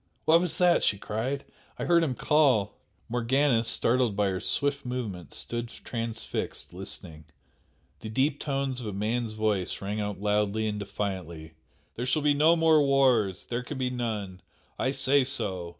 "What 0.25 0.41
was 0.41 0.57
that?" 0.57 0.83
she 0.83 0.97
cried 0.97 1.45
"I 1.77 1.85
heard 1.85 2.03
him 2.03 2.15
call!" 2.15 2.75
Morgana, 3.07 3.63
startled 3.63 4.15
by 4.15 4.29
her 4.29 4.39
swift 4.39 4.83
movement, 4.83 5.31
stood 5.31 5.67
transfixed 5.67 6.73
listening. 6.73 7.25
The 7.99 8.09
deep 8.09 8.39
tones 8.39 8.81
of 8.81 8.87
a 8.87 8.93
man's 8.93 9.33
voice 9.33 9.79
rang 9.79 10.01
out 10.01 10.19
loudly 10.19 10.65
and 10.65 10.79
defiantly 10.79 11.53
"There 11.97 12.07
shall 12.07 12.23
be 12.23 12.33
no 12.33 12.55
more 12.55 12.81
wars! 12.83 13.45
There 13.45 13.61
can 13.61 13.77
be 13.77 13.91
none! 13.91 14.41
I 14.79 14.89
say 14.89 15.23
so! 15.23 15.69